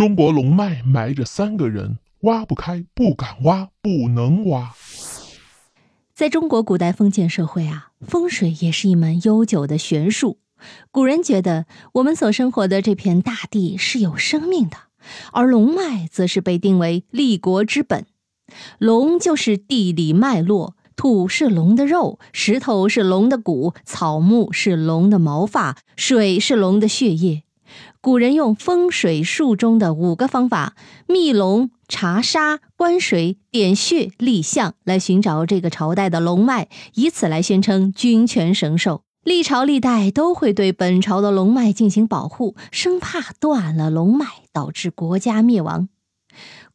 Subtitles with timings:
[0.00, 4.72] 中国龙脉埋着三个人，挖不开，不敢挖，不能挖。
[6.14, 10.38] 在中国古代封建社会啊，风水也是一门悠久的学术。
[10.90, 14.78] 古人觉得我们所生活的这片大地是有生命的，
[15.32, 18.06] 而龙脉则是被定为立国之本。
[18.78, 27.42] 龙就是地理脉络，土是龙的肉，石头是龙的骨，草木是龙的毛发，水是龙的血液。
[28.00, 30.74] 古人用风水术中的五个方法：
[31.06, 39.02] 密龙、查沙、观水、点穴、立象，来寻找这个朝代的龙脉，以此来宣称君权神授。
[39.22, 45.90] 历朝历代都会对本朝的龙脉进行保护，生怕断了龙脉导致国家灭亡。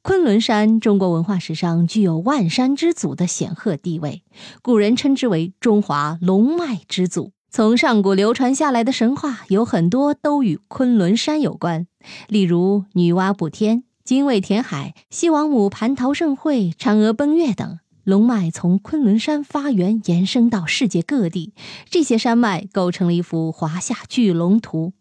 [0.04, 4.22] 昆仑山，中国文化史上具有万山之祖的显赫地位，
[4.62, 7.32] 古人称之为中华龙脉之祖。
[7.56, 11.88] 从上古流传下来的神话有很多都与昆仑山有关，
[12.28, 17.80] 例如女娲补天、精卫填海、西王母蟠桃盛会、嫦娥奔月等。
[18.04, 21.54] 龙脉从昆仑山发源，延伸到世界各地，
[21.90, 24.92] 这些山脉构成了一幅华夏巨龙图。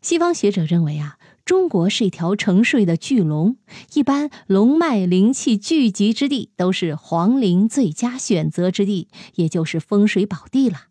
[0.00, 3.56] 西方学者认为啊，中国是一条沉睡的巨龙，
[3.94, 10.86] 一般龙脉灵气聚集之地都是皇陵最佳选择之地，也就是风水宝地了。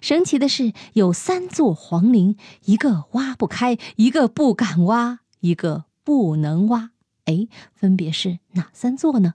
[0.00, 6.90] 神奇的是，有三座皇陵，一个挖不开，一个不敢挖，一个不能挖。
[7.24, 9.34] 哎，分别是哪三座呢？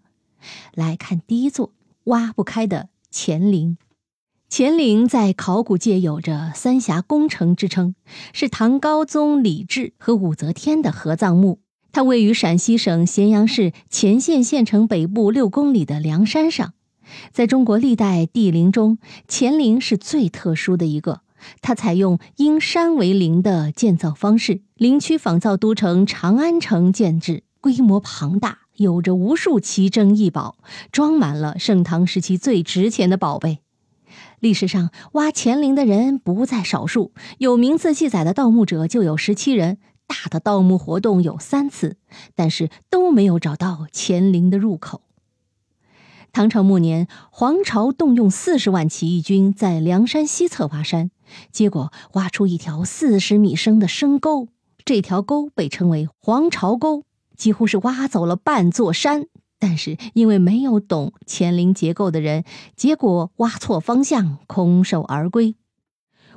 [0.73, 1.73] 来看第一座
[2.05, 3.77] 挖不开的乾陵。
[4.49, 7.95] 乾陵在考古界有着“三峡工程”之称，
[8.31, 11.59] 是唐高宗李治和武则天的合葬墓。
[11.91, 16.73] 它位于陕西省咸阳市乾县县城北部六公里的梁山上。
[17.31, 21.21] 在中国历代帝陵中，乾陵是最特殊的一个。
[21.61, 30.57] 它采用因山为陵的建造方式，陵区仿造都城长安城建制，规模庞大，有着无数奇珍异宝，
[30.91, 33.59] 装满了盛唐时期最值钱的宝贝。
[34.39, 41.97] 历史上挖乾陵的人不在少数，有名字记载的盗墓者就有十七人，大的盗墓活动有三次，
[42.35, 45.01] 但是都没有找到乾陵的入口。
[46.35, 51.09] 唐朝末年，黄巢动用四十万起义军在梁山西侧挖山，
[51.49, 54.49] 结果挖出一条四十米深的深沟。
[54.83, 57.03] 这条沟被称为黄巢沟，
[57.37, 59.27] 几乎是挖走了半座山。
[59.59, 62.43] 但是因为没有懂乾陵结构的人，
[62.75, 65.55] 结果挖错方向，空手而归。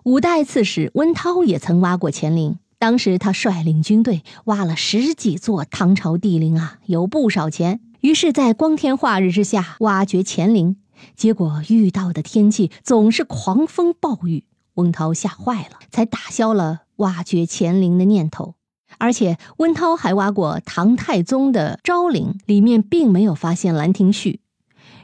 [0.04, 7.80] 五代刺史温韬也曾挖过乾陵，当时他率领军队挖了十几座唐朝帝陵啊，有不少钱。
[8.00, 10.76] 于是，在光天化日之下挖掘乾陵，
[11.16, 14.44] 结果遇到的天气总是狂风暴雨，
[14.74, 18.54] 温涛吓坏了，才打消了挖掘乾陵的念头。
[18.98, 24.40] 而且，温韬还挖过唐太宗的昭陵，里面并没有发现兰亭序。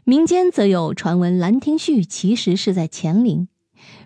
[0.05, 3.49] 民间则有传闻，兰亭序其实是在乾陵。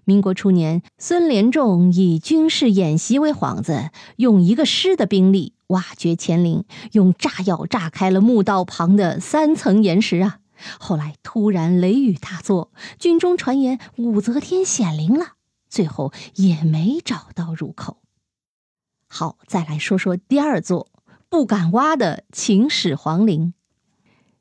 [0.08, 5.52] 民国初年，孙连仲以军事演习为幌子，用一个师的兵力。
[5.66, 10.38] 挖掘乾陵，用炸药炸开了墓道旁的三层岩石啊！
[10.80, 15.34] 后来突然雷雨大作，军中传言武则天显灵了，
[15.68, 17.98] 最后也没找到入口。
[19.08, 20.88] 好，再来说说第二座
[21.28, 23.52] 不敢挖的秦始皇陵。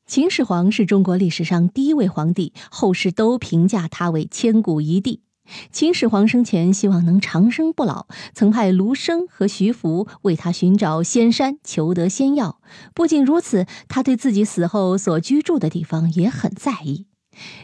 [0.06, 5.24] 秦始皇是中国历史上第一位皇帝，后世都评价他为千古一帝。
[5.72, 12.60] 秦始皇生前希望能长生不老，曾派卢生和徐福为他寻找仙山，求得仙药。
[12.94, 17.06] 不仅如此，他对自己死后所居住的地方也很在意。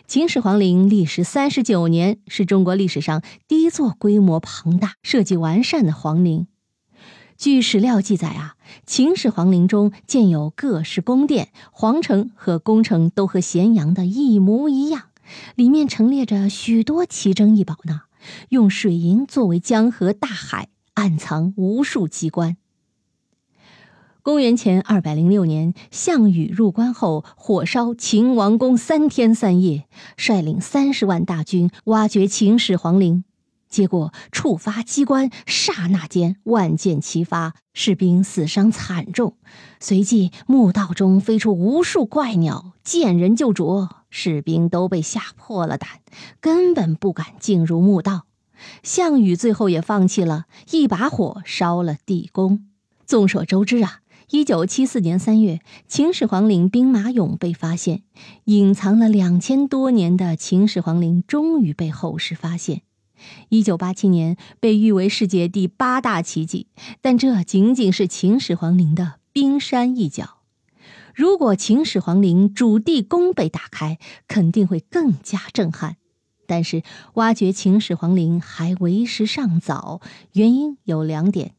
[0.08, 6.48] 秦始皇陵历时三十九年，是中国历史上第一座规模庞大、设计完善的皇陵。
[7.36, 8.56] 据史料记载啊，
[8.86, 15.06] 秦始皇陵中建有各式宫殿，皇城和宫城都和咸阳的一模一样。
[15.56, 18.02] 里面陈列着许多奇珍异宝呢，
[18.50, 22.58] 用水银作为江河大海，暗藏无数机关。
[24.22, 29.86] 公元前二百零六年，项羽入关后，火烧秦王宫三天三夜，
[30.16, 33.26] 率领三十万大军挖掘秦始皇陵。
[33.68, 39.36] 结果触发机关，刹那间万箭齐发，士兵死伤惨重。
[39.80, 45.90] 随即墓道中飞出无数怪鸟，见人就啄，士兵都被吓破了胆，
[46.40, 48.28] 根本不敢进入墓道。
[48.84, 52.68] 项羽最后也放弃了，一把火烧了地宫。
[53.08, 58.04] 众所周知啊，一九七四年三月，秦始皇陵兵马俑被发现，
[58.46, 62.84] 隐藏了两千多年的秦始皇陵终于被后世发现。
[63.50, 66.68] 一九八七年被誉为世界第八大奇迹，
[67.02, 70.43] 但这仅仅是秦始皇陵的冰山一角。
[71.14, 75.98] 如果秦始皇陵主地宫被打开，肯定会更加震撼。
[76.48, 76.84] 但是
[77.14, 80.02] 挖掘秦始皇陵还为时尚早，
[80.34, 81.54] 原因有两点。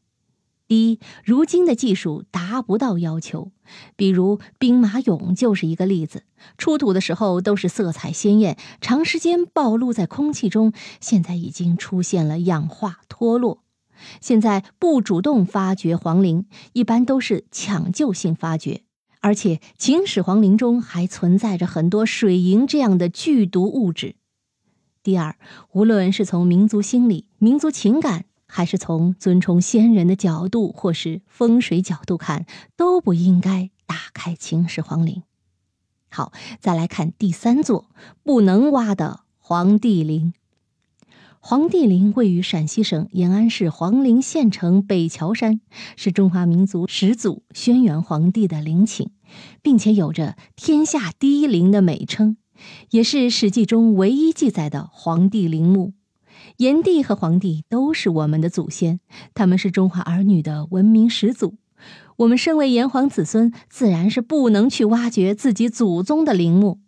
[0.67, 3.51] 第一，如今的技术达不到要求，
[3.95, 6.23] 比如兵马俑就是一个例子。
[6.57, 13.63] 出土的时候都是色彩鲜艳，长时间暴露在空气中，现在已经出现了氧化脱落。
[14.19, 18.81] 现在不主动发掘皇陵，一般都是抢救性发掘，
[19.25, 24.17] 而且秦始皇陵中还存在着很多水银这样的剧毒物质。
[25.01, 25.35] 第二，
[25.71, 28.25] 无论是从民族心理、民族情感。
[28.47, 32.45] 还是从尊崇先人的角度，或是风水角度看，
[32.77, 35.23] 都不应该打开秦始皇陵。
[36.09, 37.89] 好，再来看第三座
[38.23, 40.33] 不能挖的黄帝陵。
[41.39, 45.59] 黄帝陵位于陕西省延安市黄陵县城北桥山，
[45.97, 49.09] 是中华民族始祖轩辕皇帝的陵寝，
[49.61, 52.37] 并且有着“天下第一陵”的美称，
[52.91, 55.93] 也是《史记》中唯一记载的黄帝陵墓。
[56.57, 58.99] 炎帝和黄帝都是我们的祖先，
[59.33, 61.55] 他们是中华儿女的文明始祖。
[62.17, 66.79] 我们身为炎黄子孙，自然是不能去挖掘自己祖宗的陵墓。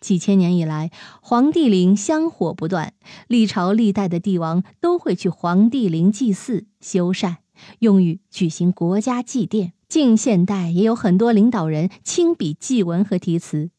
[0.00, 0.90] 几千年以来，
[1.22, 2.92] 黄帝陵香火不断，
[3.26, 7.36] 历朝历代的帝王都会去黄帝陵祭祀修缮，
[7.78, 9.70] 用于举行国家祭奠。
[9.94, 13.70] 近现代也有很多领导人亲笔祭文和题词。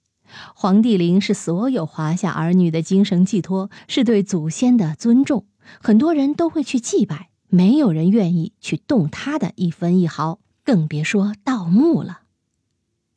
[0.55, 5.45] 黄帝陵是所有华夏儿女的精神寄托，是对祖先的尊重。
[5.81, 12.21] 很多人都会去祭拜，没有人愿意去动他的一分一毫，更别说盗墓了。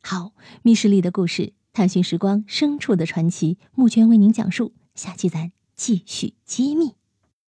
[0.03, 4.73] 好，密室里的故事，探寻时光深处的传奇，募娟为您讲述。
[4.97, 6.98] 下期咱继续揭秘。